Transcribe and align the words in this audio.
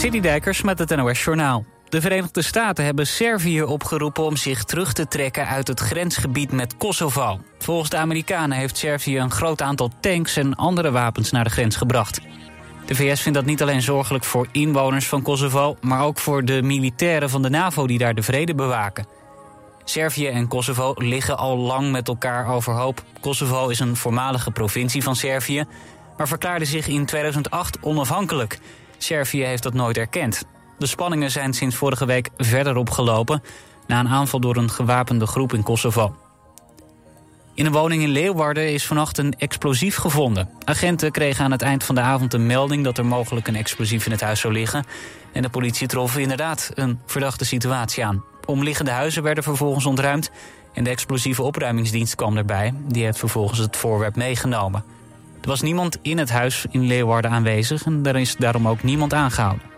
Citydijkers 0.00 0.62
met 0.62 0.78
het 0.78 0.96
NOS 0.96 1.24
Journaal. 1.24 1.64
De 1.88 2.00
Verenigde 2.00 2.42
Staten 2.42 2.84
hebben 2.84 3.06
Servië 3.06 3.62
opgeroepen 3.62 4.24
om 4.24 4.36
zich 4.36 4.64
terug 4.64 4.92
te 4.92 5.08
trekken 5.08 5.46
uit 5.46 5.68
het 5.68 5.80
grensgebied 5.80 6.52
met 6.52 6.76
Kosovo. 6.76 7.40
Volgens 7.58 7.90
de 7.90 7.96
Amerikanen 7.96 8.58
heeft 8.58 8.76
Servië 8.76 9.18
een 9.18 9.30
groot 9.30 9.62
aantal 9.62 9.90
tanks 10.00 10.36
en 10.36 10.54
andere 10.54 10.90
wapens 10.90 11.30
naar 11.30 11.44
de 11.44 11.50
grens 11.50 11.76
gebracht. 11.76 12.20
De 12.86 12.94
VS 12.94 13.20
vindt 13.20 13.38
dat 13.38 13.46
niet 13.46 13.62
alleen 13.62 13.82
zorgelijk 13.82 14.24
voor 14.24 14.48
inwoners 14.52 15.08
van 15.08 15.22
Kosovo, 15.22 15.76
maar 15.80 16.02
ook 16.02 16.18
voor 16.18 16.44
de 16.44 16.62
militairen 16.62 17.30
van 17.30 17.42
de 17.42 17.50
NAVO 17.50 17.86
die 17.86 17.98
daar 17.98 18.14
de 18.14 18.22
vrede 18.22 18.54
bewaken. 18.54 19.06
Servië 19.84 20.26
en 20.26 20.48
Kosovo 20.48 20.94
liggen 20.96 21.38
al 21.38 21.56
lang 21.56 21.90
met 21.90 22.08
elkaar 22.08 22.48
overhoop. 22.48 23.02
Kosovo 23.20 23.68
is 23.68 23.80
een 23.80 23.96
voormalige 23.96 24.50
provincie 24.50 25.02
van 25.02 25.16
Servië, 25.16 25.64
maar 26.16 26.28
verklaarde 26.28 26.64
zich 26.64 26.86
in 26.86 27.06
2008 27.06 27.78
onafhankelijk. 27.80 28.58
Servië 29.02 29.44
heeft 29.44 29.62
dat 29.62 29.74
nooit 29.74 29.96
erkend. 29.96 30.44
De 30.78 30.86
spanningen 30.86 31.30
zijn 31.30 31.54
sinds 31.54 31.76
vorige 31.76 32.06
week 32.06 32.28
verder 32.36 32.76
opgelopen... 32.76 33.42
na 33.86 34.00
een 34.00 34.08
aanval 34.08 34.40
door 34.40 34.56
een 34.56 34.70
gewapende 34.70 35.26
groep 35.26 35.54
in 35.54 35.62
Kosovo. 35.62 36.16
In 37.54 37.66
een 37.66 37.72
woning 37.72 38.02
in 38.02 38.08
Leeuwarden 38.08 38.72
is 38.72 38.86
vannacht 38.86 39.18
een 39.18 39.34
explosief 39.38 39.96
gevonden. 39.96 40.48
Agenten 40.64 41.10
kregen 41.10 41.44
aan 41.44 41.50
het 41.50 41.62
eind 41.62 41.84
van 41.84 41.94
de 41.94 42.00
avond 42.00 42.34
een 42.34 42.46
melding... 42.46 42.84
dat 42.84 42.98
er 42.98 43.06
mogelijk 43.06 43.48
een 43.48 43.56
explosief 43.56 44.06
in 44.06 44.12
het 44.12 44.20
huis 44.20 44.40
zou 44.40 44.52
liggen. 44.52 44.84
En 45.32 45.42
de 45.42 45.48
politie 45.48 45.86
trof 45.86 46.18
inderdaad 46.18 46.70
een 46.74 47.00
verdachte 47.06 47.44
situatie 47.44 48.04
aan. 48.04 48.24
Omliggende 48.44 48.90
huizen 48.90 49.22
werden 49.22 49.44
vervolgens 49.44 49.86
ontruimd... 49.86 50.30
en 50.72 50.84
de 50.84 50.90
explosieve 50.90 51.42
opruimingsdienst 51.42 52.14
kwam 52.14 52.36
erbij. 52.36 52.74
Die 52.88 53.04
heeft 53.04 53.18
vervolgens 53.18 53.58
het 53.58 53.76
voorwerp 53.76 54.16
meegenomen. 54.16 54.84
Er 55.42 55.48
was 55.48 55.60
niemand 55.60 55.98
in 56.02 56.18
het 56.18 56.30
huis 56.30 56.66
in 56.70 56.86
Leeuwarden 56.86 57.30
aanwezig... 57.30 57.84
en 57.84 58.00
er 58.02 58.16
is 58.16 58.36
daarom 58.36 58.68
ook 58.68 58.82
niemand 58.82 59.14
aangehouden. 59.14 59.68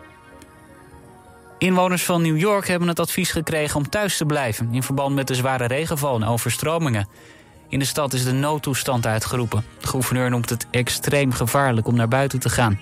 Inwoners 1.59 2.05
van 2.05 2.23
New 2.23 2.39
York 2.39 2.69
hebben 2.69 2.89
het 2.89 3.01
advies 3.01 3.31
gekregen 3.31 3.77
om 3.77 3.89
thuis 3.89 4.17
te 4.17 4.25
blijven... 4.25 4.69
in 4.73 4.83
verband 4.83 5.15
met 5.15 5.27
de 5.27 5.35
zware 5.35 5.67
regenval 5.67 6.15
en 6.15 6.25
overstromingen. 6.25 7.09
In 7.69 7.79
de 7.79 7.85
stad 7.85 8.13
is 8.13 8.25
de 8.25 8.33
noodtoestand 8.33 9.07
uitgeroepen. 9.07 9.65
De 9.81 9.87
gouverneur 9.87 10.31
noemt 10.31 10.51
het 10.51 10.67
extreem 10.71 11.33
gevaarlijk 11.33 11.87
om 11.87 11.95
naar 11.95 12.09
buiten 12.09 12.41
te 12.41 12.49
gaan. 12.49 12.79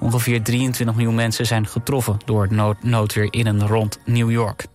Ongeveer 0.00 0.42
23 0.42 0.96
miljoen 0.96 1.14
mensen 1.14 1.46
zijn 1.46 1.66
getroffen 1.66 2.16
door 2.24 2.42
het 2.42 2.50
nood 2.50 2.82
noodweer 2.82 3.28
in 3.32 3.46
en 3.46 3.66
rond 3.66 3.98
New 4.04 4.30
York. 4.30 4.66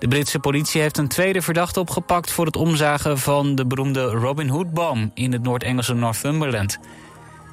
De 0.00 0.08
Britse 0.08 0.38
politie 0.38 0.80
heeft 0.80 0.98
een 0.98 1.08
tweede 1.08 1.42
verdachte 1.42 1.80
opgepakt... 1.80 2.30
voor 2.30 2.46
het 2.46 2.56
omzagen 2.56 3.18
van 3.18 3.54
de 3.54 3.66
beroemde 3.66 4.04
Robin 4.04 4.48
Hood-boom 4.48 5.10
in 5.14 5.32
het 5.32 5.42
Noord-Engelse 5.42 5.94
Northumberland. 5.94 6.78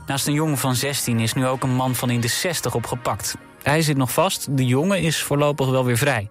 Naast 0.06 0.28
een 0.28 0.34
jongen 0.34 0.58
van 0.58 0.76
16 0.76 1.20
is 1.20 1.34
nu 1.34 1.48
ook 1.48 1.64
een 1.64 1.76
man 1.76 1.96
van 1.96 2.10
in 2.10 2.22
de 2.22 2.28
60 2.28 2.76
opgepakt. 2.76 3.38
Hij 3.64 3.82
zit 3.82 3.98
nog 3.98 4.12
vast, 4.12 4.58
de 4.58 4.66
jongen 4.66 5.02
is 5.02 5.24
voorlopig 5.24 5.70
wel 5.70 5.86
weer 5.86 5.98
vrij. 5.98 6.30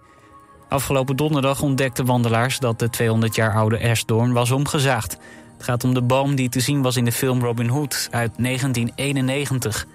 Afgelopen 0.69 1.15
donderdag 1.15 1.61
ontdekten 1.61 2.05
wandelaars 2.05 2.59
dat 2.59 2.79
de 2.79 2.89
200 2.89 3.35
jaar 3.35 3.53
oude 3.53 3.77
Ersdoorn 3.77 4.33
was 4.33 4.51
omgezaagd. 4.51 5.17
Het 5.57 5.63
gaat 5.63 5.83
om 5.83 5.93
de 5.93 6.01
boom 6.01 6.35
die 6.35 6.49
te 6.49 6.59
zien 6.59 6.81
was 6.81 6.95
in 6.95 7.05
de 7.05 7.11
film 7.11 7.41
Robin 7.41 7.67
Hood 7.67 8.07
uit 8.11 8.31
1991. 8.37 9.85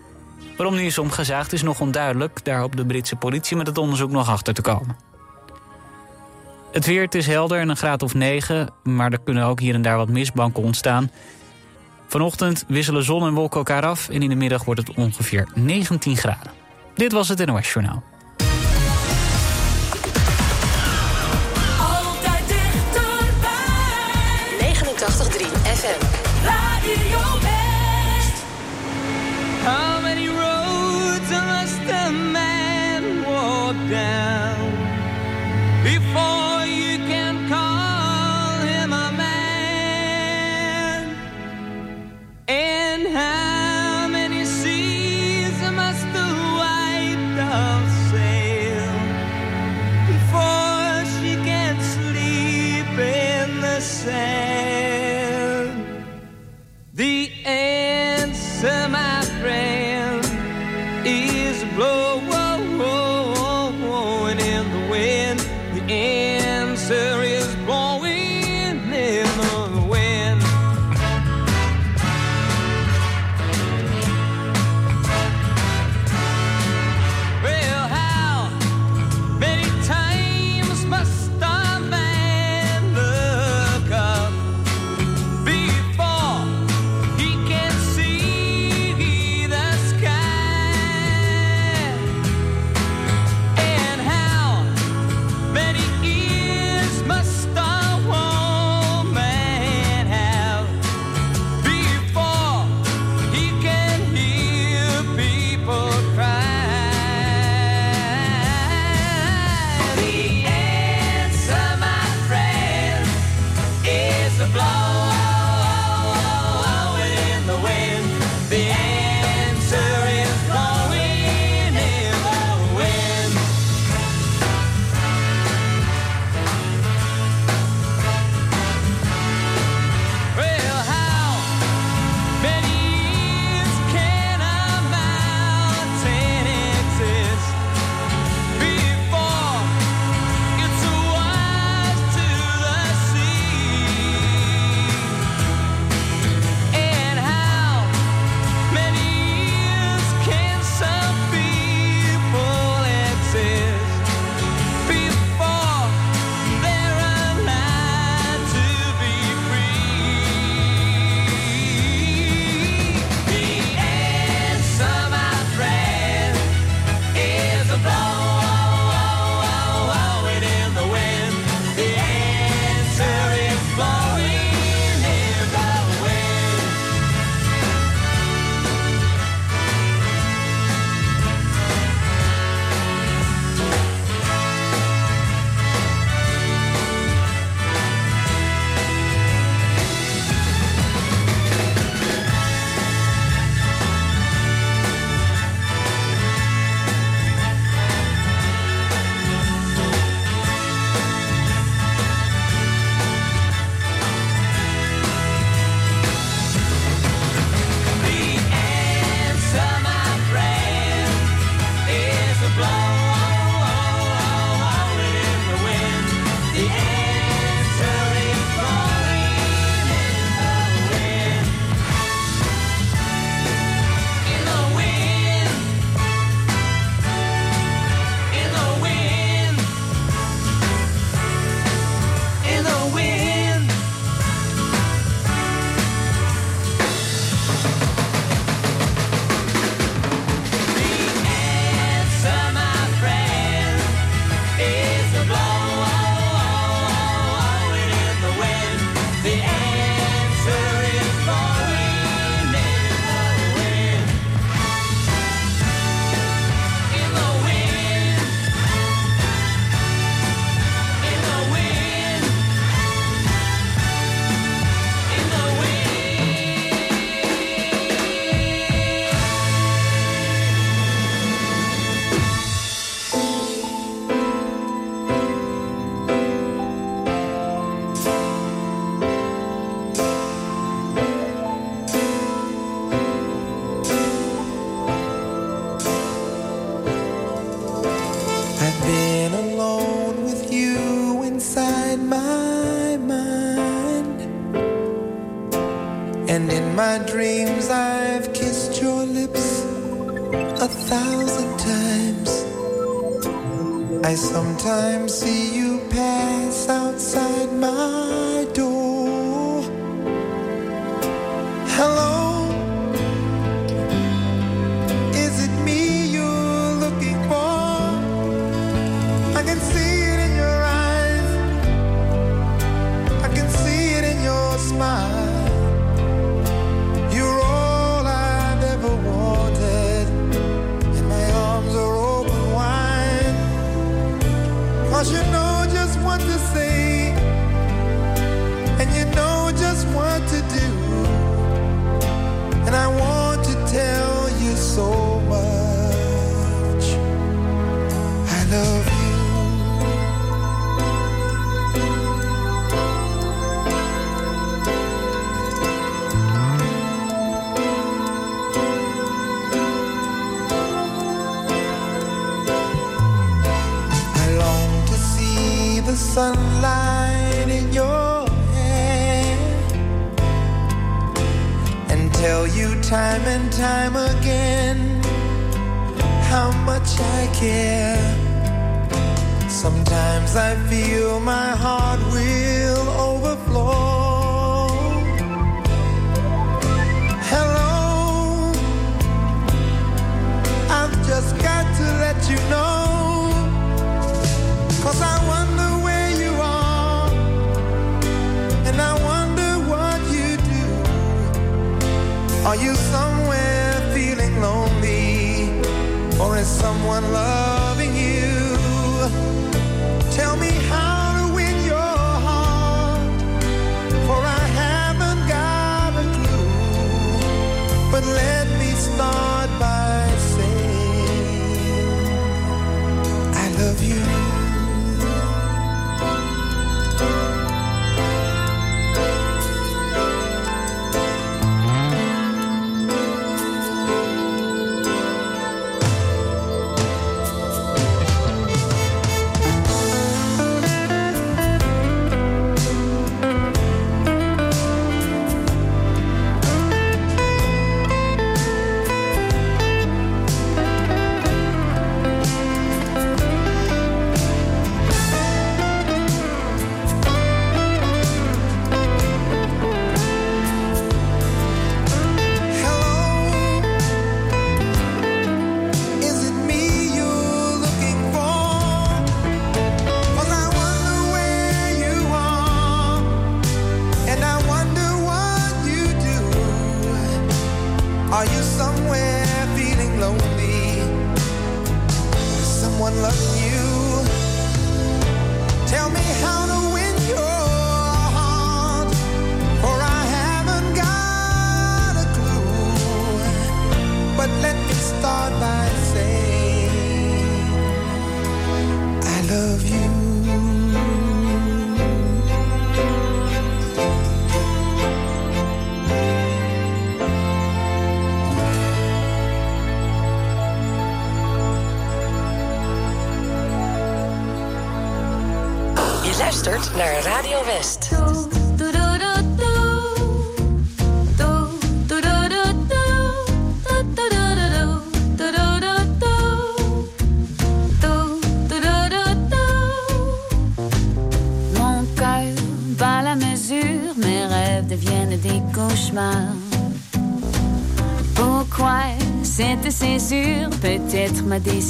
Waarom 0.57 0.77
die 0.77 0.87
is 0.87 0.99
omgezaagd 0.99 1.53
is 1.53 1.63
nog 1.63 1.81
onduidelijk. 1.81 2.45
Daar 2.45 2.59
hoopt 2.59 2.77
de 2.77 2.87
Britse 2.87 3.17
politie 3.17 3.57
met 3.57 3.67
het 3.67 3.79
onderzoek 3.79 4.11
nog 4.11 4.29
achter 4.29 4.55
te 4.55 4.63
komen. 4.63 5.12
Het 6.73 6.87
weer, 6.87 7.03
het 7.03 7.15
is 7.15 7.27
helder 7.27 7.59
en 7.59 7.69
een 7.69 7.77
graad 7.77 8.03
of 8.03 8.15
9, 8.15 8.69
maar 8.83 9.13
er 9.13 9.21
kunnen 9.21 9.45
ook 9.45 9.61
hier 9.61 9.75
en 9.75 9.83
daar 9.83 9.97
wat 9.97 10.09
mistbanken 10.09 10.63
ontstaan. 10.63 11.11
Vanochtend 12.07 12.65
wisselen 12.69 13.03
zon 13.03 13.27
en 13.27 13.35
wolken 13.35 13.59
elkaar 13.59 13.87
af 13.87 14.09
en 14.09 14.23
in 14.23 14.29
de 14.29 14.35
middag 14.35 14.65
wordt 14.65 14.81
het 14.87 14.97
ongeveer 14.97 15.49
19 15.55 16.17
graden. 16.17 16.53
Dit 16.95 17.13
was 17.13 17.29
het 17.29 17.47
NOS 17.47 17.73
Journaal. 17.73 18.03
Altijd 21.79 22.49
dichterbij. 22.49 23.53
89.3 24.61 25.47
FM. 25.63 26.05
Radio 26.45 27.41
West. 27.41 28.43
How 29.65 30.03
many 30.03 30.27
roads 30.27 31.31
must 31.31 31.91
a 31.91 32.11
man 32.11 33.23
walk 33.25 33.89
down 33.89 34.52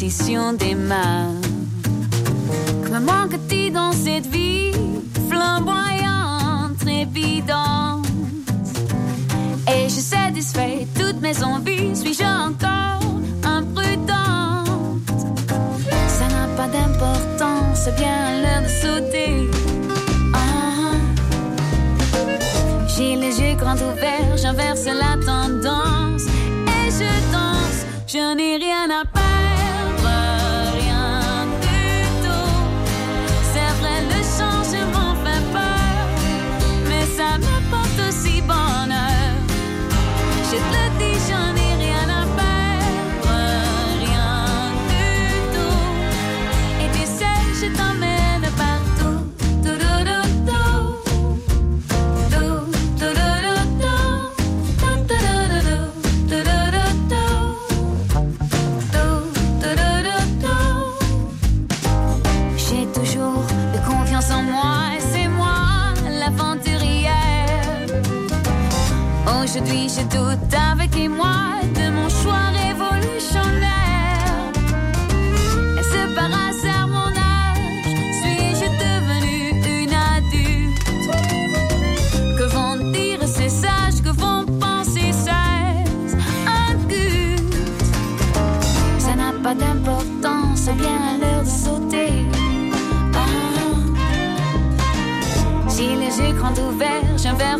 des 0.02 0.74
mains. 0.74 1.11
Je 40.52 40.58
te 40.58 40.91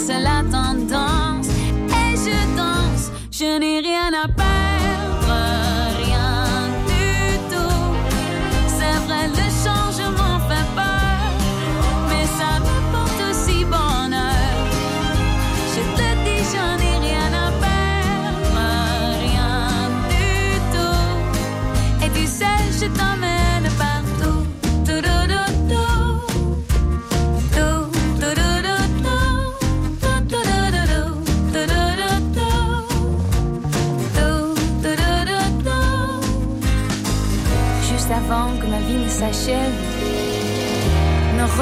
c'est 0.03 0.19
latin. 0.19 0.72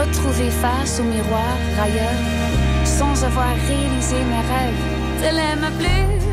retrouver 0.01 0.51
face 0.51 1.01
au 1.01 1.05
miroir 1.05 1.57
ailleurs, 1.81 2.23
sans 2.85 3.25
avoir 3.25 3.55
réalisé 3.69 4.17
mes 4.25 4.45
rêves. 4.53 4.83
Elle 5.23 5.39
aime 5.39 5.71
plus. 5.79 6.30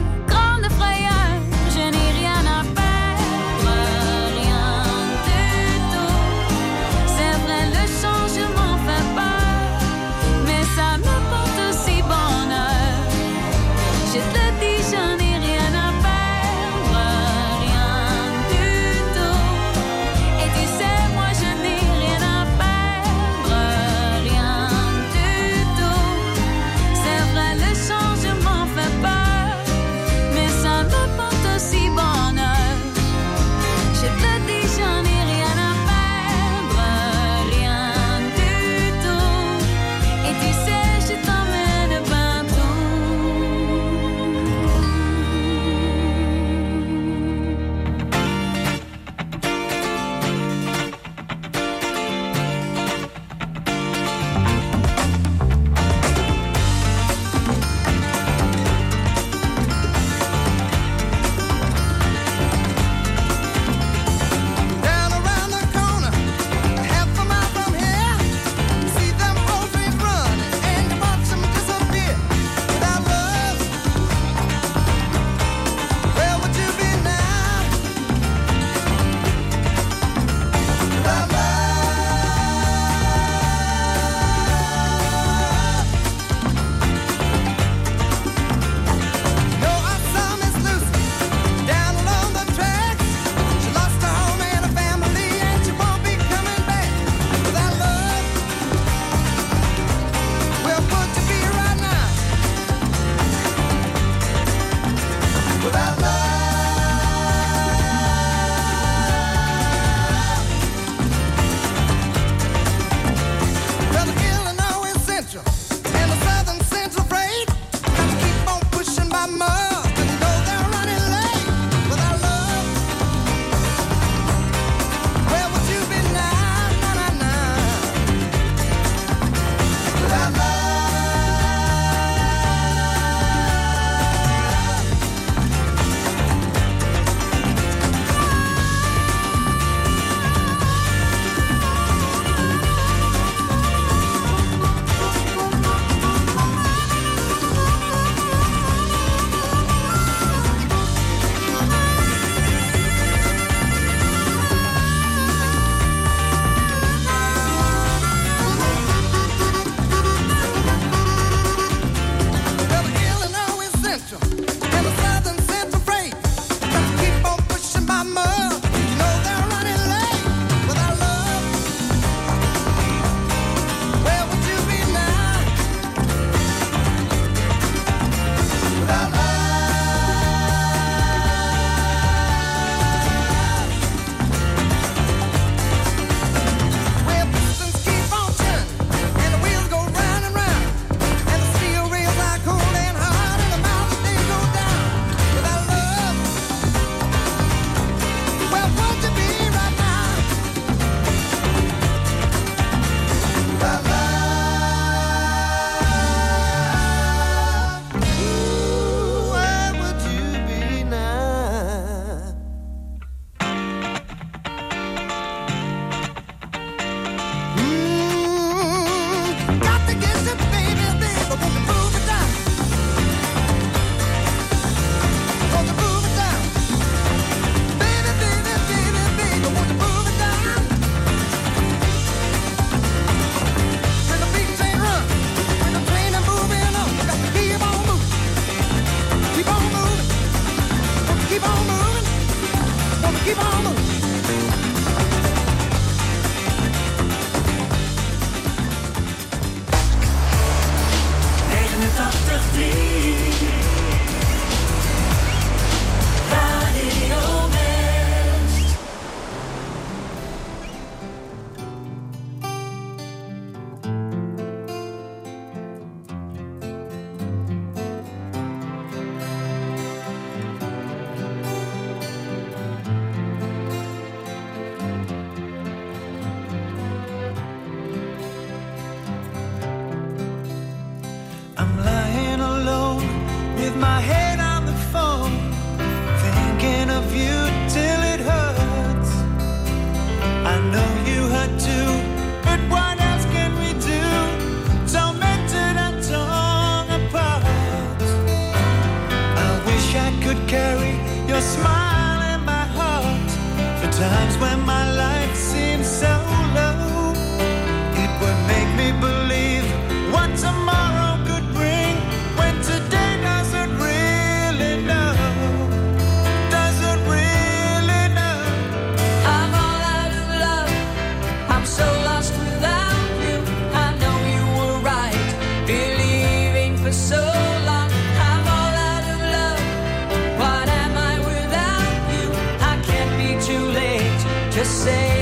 To 334.57 334.65
say 334.65 335.16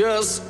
just 0.00 0.49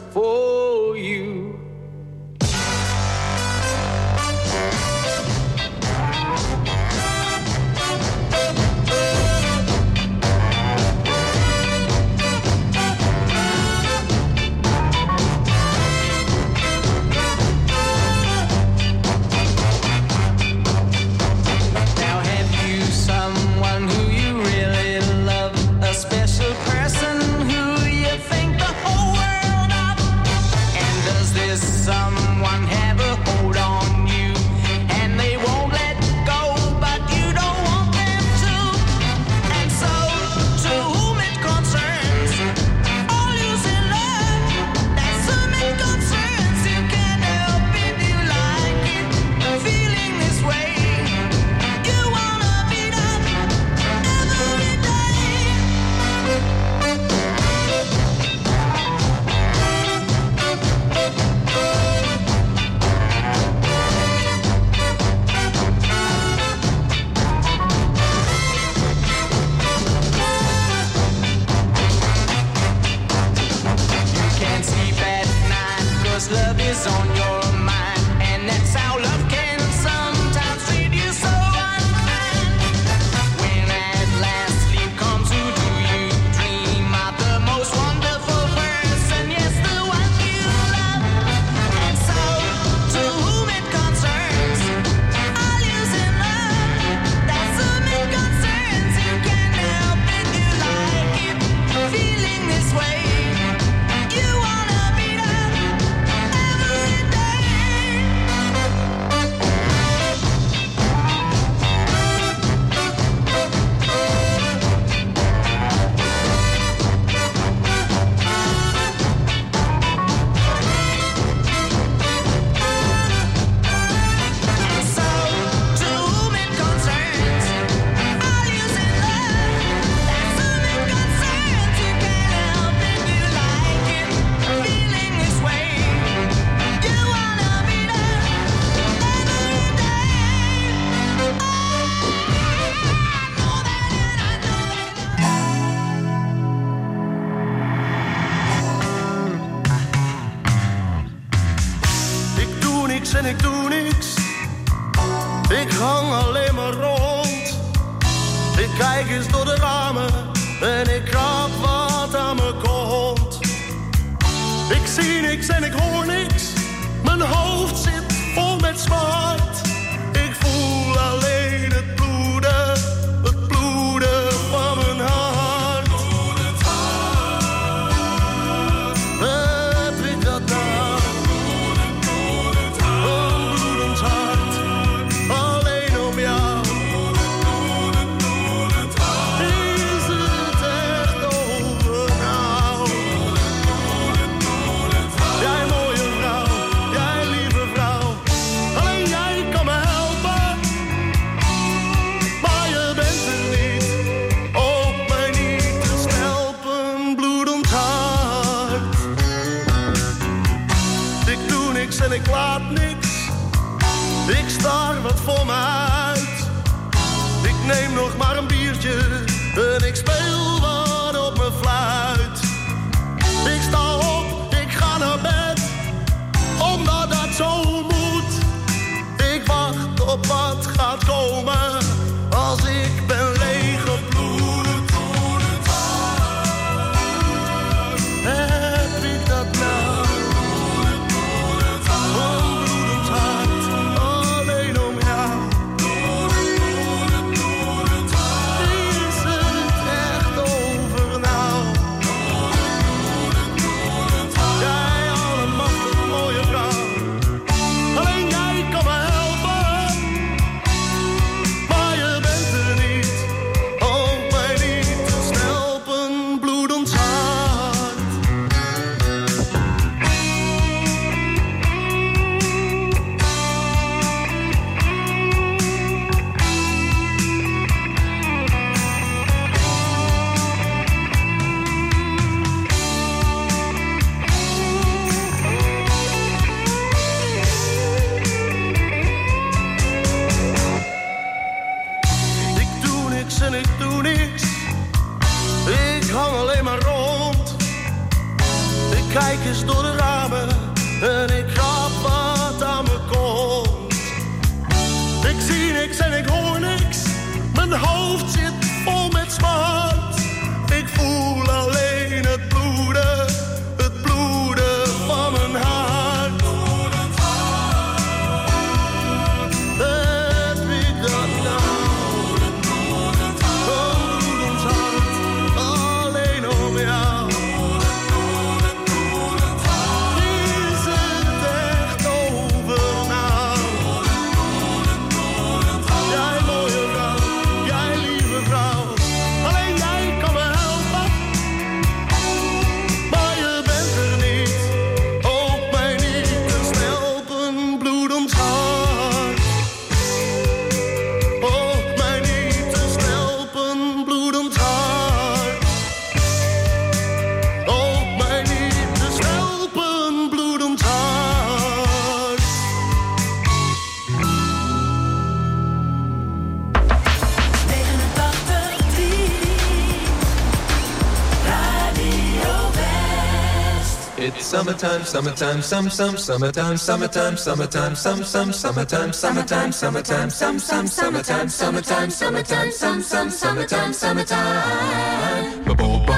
summertime, 374.80 375.04
summertime, 375.04 375.62
some, 375.62 375.90
some, 375.90 376.16
summertime, 376.16 376.76
summertime, 376.78 377.36
summertime, 377.36 377.94
some, 377.94 378.24
some, 378.24 378.50
summertime, 378.50 379.12
summertime, 379.12 379.72
summertime, 379.72 380.30
some, 380.30 380.58
some, 380.58 380.86
summertime, 380.86 381.48
summertime, 381.50 382.10
summertime, 382.10 382.72
some, 382.72 383.02
some, 383.02 383.30
summertime, 383.30 383.92
summertime. 383.92 385.66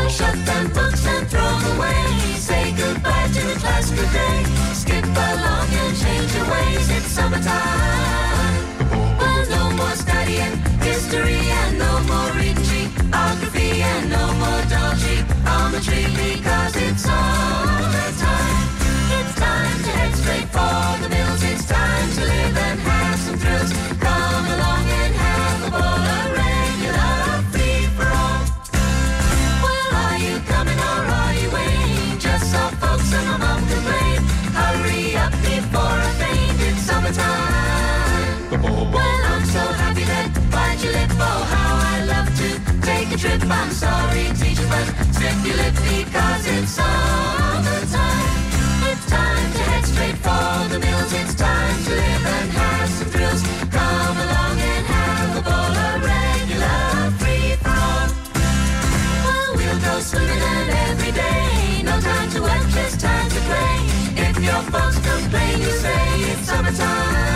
Shut 0.09 0.46
them 0.46 0.68
books 0.72 1.07
and 1.07 1.29
throw 1.29 1.40
away. 1.40 2.35
Say 2.37 2.72
goodbye 2.77 3.29
to 3.35 3.46
the 3.48 3.55
class 3.59 3.90
good 3.90 4.12
day. 4.12 4.44
Skip 4.75 5.05
along 5.07 5.68
and 5.83 5.96
change 5.98 6.35
your 6.35 6.48
ways. 6.48 6.90
It's 6.90 7.07
summertime. 7.07 8.02
Your 40.83 40.92
lip. 40.92 41.11
Oh, 41.14 41.42
how 41.55 41.73
I 41.95 42.05
love 42.05 42.29
to 42.40 42.49
take 42.83 43.09
a 43.12 43.16
trip. 43.16 43.42
I'm 43.49 43.71
sorry, 43.71 44.25
teacher, 44.40 44.66
but 44.66 44.87
stiff 45.14 45.38
your 45.47 45.57
lip 45.57 45.75
because 45.75 46.42
it's 46.47 46.73
summertime. 46.79 48.37
It's 48.90 49.07
time 49.07 49.49
to 49.57 49.62
head 49.71 49.85
straight 49.87 50.18
for 50.27 50.68
the 50.73 50.79
mills. 50.81 51.12
It's 51.12 51.35
time 51.35 51.77
to 51.85 51.90
live 51.90 52.27
and 52.37 52.51
have 52.51 52.88
some 52.88 53.09
thrills. 53.14 53.42
Come 53.71 54.16
along 54.27 54.57
and 54.59 54.85
have 54.87 55.31
a 55.38 55.42
ball, 55.47 55.73
a 55.87 55.90
regular 56.03 57.11
free 57.21 57.55
for 57.62 57.77
all. 57.90 58.09
Well, 59.25 59.51
we'll 59.57 59.81
go 59.87 59.95
swimming 60.01 60.42
and 60.55 60.71
every 60.90 61.12
day. 61.12 61.83
No 61.85 61.95
time 62.01 62.29
to 62.35 62.42
work, 62.42 62.66
just 62.75 63.01
time 63.01 63.29
to 63.31 63.40
play. 63.49 63.77
If 64.27 64.35
your 64.42 64.62
folks 64.73 64.99
complain, 64.99 65.61
you 65.62 65.73
say 65.85 66.03
it's 66.33 66.49
summertime. 66.49 67.32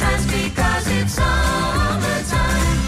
Trance 0.00 0.24
because 0.24 0.86
it's 0.98 1.12
summertime. 1.12 2.78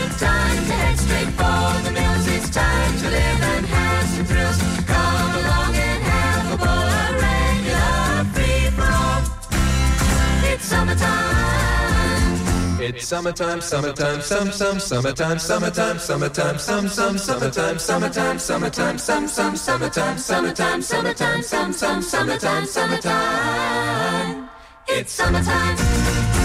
It's 0.00 0.16
time 0.18 0.60
to 0.68 0.72
head 0.80 0.96
straight 0.98 1.32
for 1.40 1.64
the 1.84 1.90
mills. 1.92 2.26
It's 2.26 2.48
time 2.48 2.92
to 3.02 3.06
live 3.16 3.40
and 3.52 3.66
have 3.66 4.04
some 4.12 4.24
thrills. 4.24 4.58
Come 4.92 5.32
along 5.40 5.72
and 5.88 6.02
have 6.12 6.44
a 6.54 6.56
ball, 6.62 6.88
a 7.02 7.06
regular 7.24 8.24
free 8.32 8.66
for. 8.78 9.04
It's 10.50 10.64
summertime. 10.64 11.60
It's 12.80 13.06
summertime, 13.06 13.60
summertime, 13.60 14.22
some, 14.22 14.50
some, 14.50 14.80
summertime, 14.80 15.38
summertime, 15.38 15.98
summertime, 15.98 16.58
some, 16.58 16.88
some, 16.88 17.18
summertime, 17.18 17.78
summertime, 17.78 18.38
summertime, 18.38 18.98
some, 18.98 19.28
some, 19.28 19.56
summertime, 19.56 20.18
summertime, 20.18 20.80
summertime, 20.82 21.42
some, 21.42 21.72
some, 21.72 22.00
summertime, 22.02 22.64
summertime. 22.64 24.48
It's 24.88 25.12
summertime. 25.12 26.41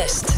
West. 0.00 0.37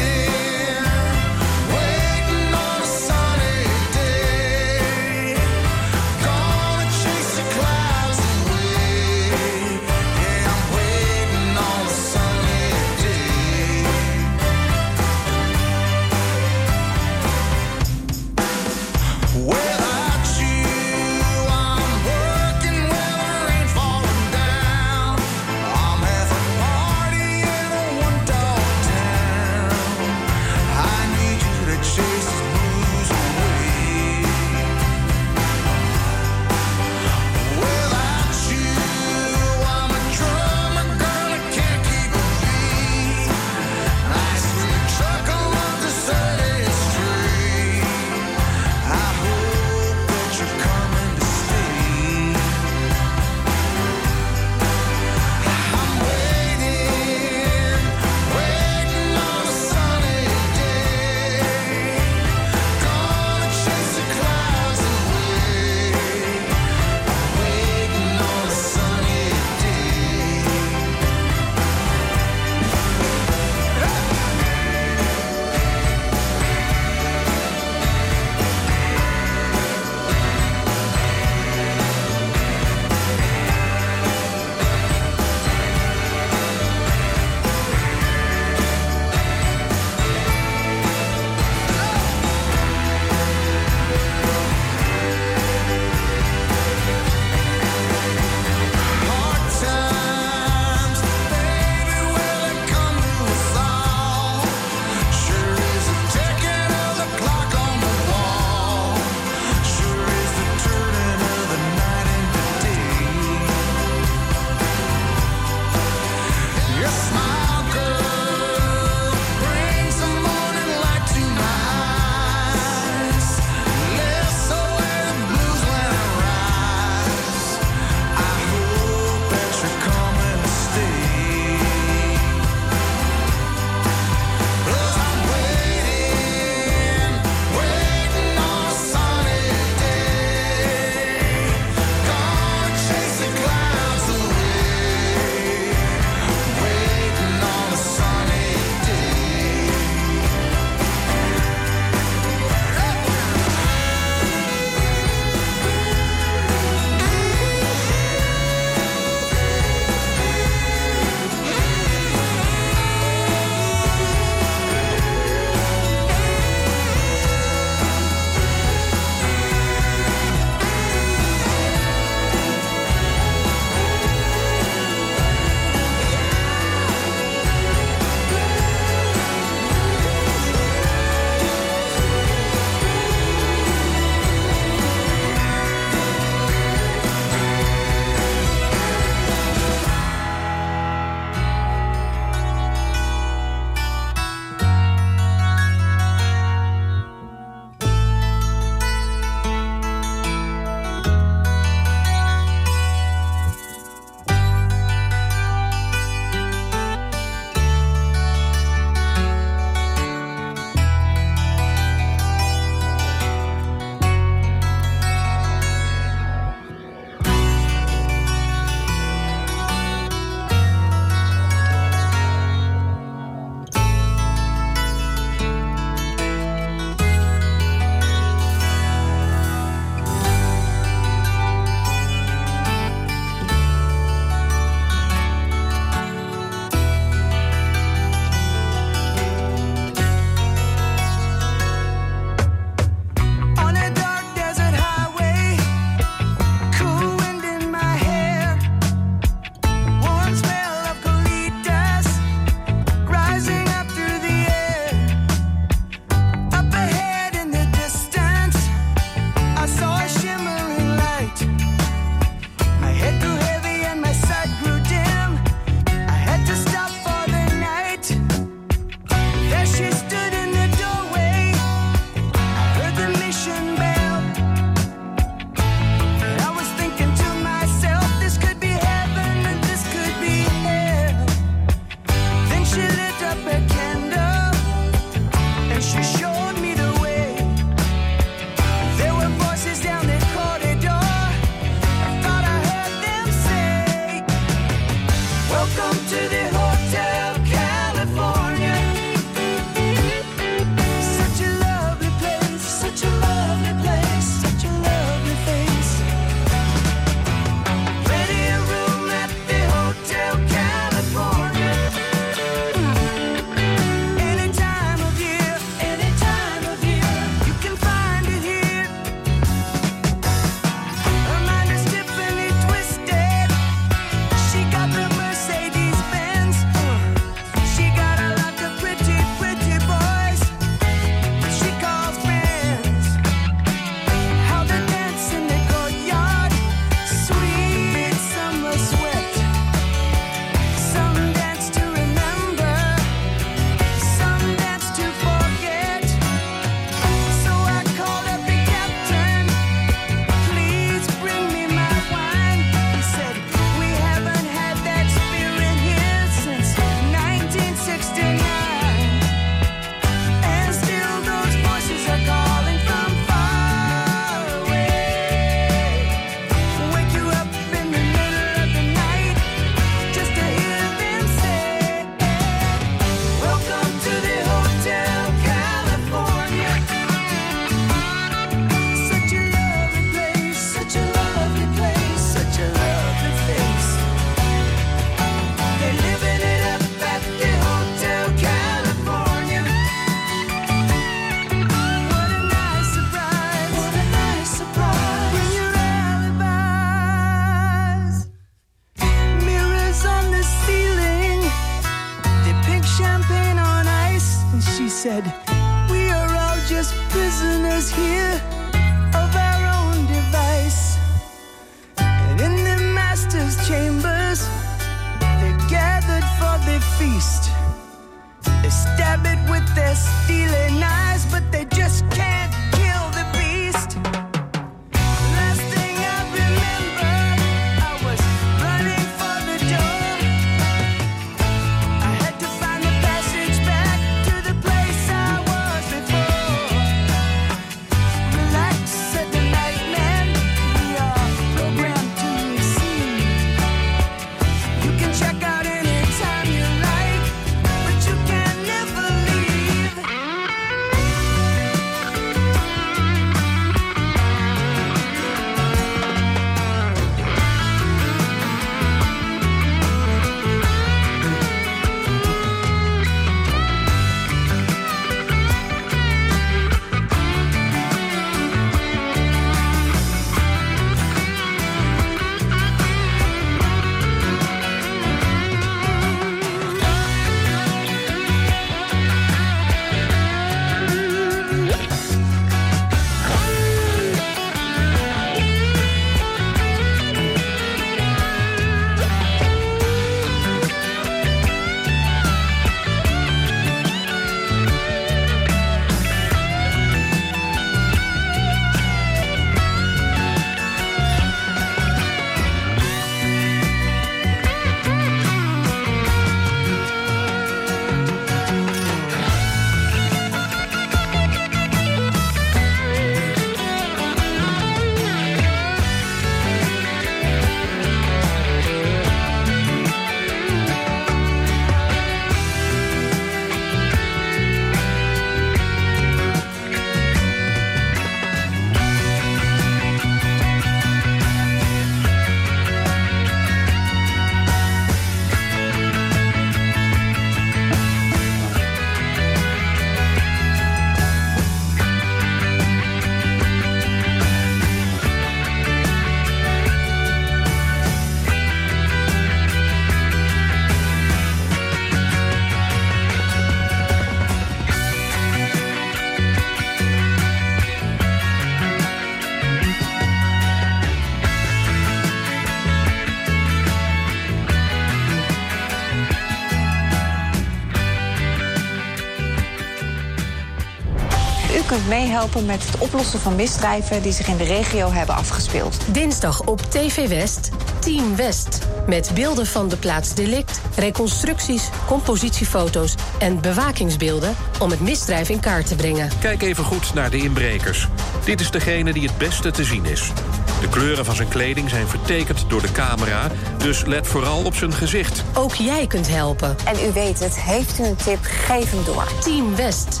meehelpen 571.94 572.46
met 572.46 572.66
het 572.66 572.78
oplossen 572.78 573.20
van 573.20 573.36
misdrijven 573.36 574.02
die 574.02 574.12
zich 574.12 574.28
in 574.28 574.36
de 574.36 574.44
regio 574.44 574.90
hebben 574.90 575.14
afgespeeld. 575.14 575.76
Dinsdag 575.86 576.40
op 576.40 576.60
TV 576.60 577.08
West, 577.08 577.50
Team 577.78 578.16
West. 578.16 578.58
Met 578.86 579.10
beelden 579.14 579.46
van 579.46 579.68
de 579.68 579.76
plaats 579.76 580.14
delict, 580.14 580.60
reconstructies, 580.76 581.68
compositiefoto's 581.86 582.94
en 583.18 583.40
bewakingsbeelden 583.40 584.36
om 584.60 584.70
het 584.70 584.80
misdrijf 584.80 585.28
in 585.28 585.40
kaart 585.40 585.66
te 585.66 585.76
brengen. 585.76 586.10
Kijk 586.20 586.42
even 586.42 586.64
goed 586.64 586.94
naar 586.94 587.10
de 587.10 587.16
inbrekers. 587.16 587.88
Dit 588.24 588.40
is 588.40 588.50
degene 588.50 588.92
die 588.92 589.06
het 589.08 589.18
beste 589.18 589.50
te 589.50 589.64
zien 589.64 589.84
is. 589.84 590.12
De 590.60 590.68
kleuren 590.68 591.04
van 591.04 591.14
zijn 591.14 591.28
kleding 591.28 591.70
zijn 591.70 591.86
vertekend 591.86 592.44
door 592.48 592.60
de 592.60 592.72
camera, 592.72 593.30
dus 593.58 593.84
let 593.84 594.06
vooral 594.06 594.44
op 594.44 594.54
zijn 594.54 594.72
gezicht. 594.72 595.24
Ook 595.34 595.54
jij 595.54 595.86
kunt 595.86 596.08
helpen. 596.08 596.56
En 596.64 596.88
u 596.88 596.92
weet 596.92 597.18
het, 597.18 597.40
heeft 597.40 597.78
u 597.78 597.84
een 597.84 597.96
tip, 597.96 598.18
geef 598.22 598.70
hem 598.70 598.84
door. 598.84 599.08
Team 599.20 599.56
West. 599.56 600.00